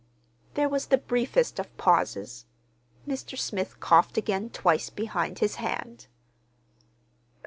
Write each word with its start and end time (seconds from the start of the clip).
There 0.55 0.67
was 0.67 0.87
the 0.87 0.97
briefest 0.97 1.59
of 1.59 1.77
pauses. 1.77 2.45
Mr. 3.07 3.37
Smith 3.37 3.79
coughed 3.79 4.17
again 4.17 4.49
twice 4.49 4.89
behind 4.89 5.37
his 5.37 5.57
hand. 5.57 6.07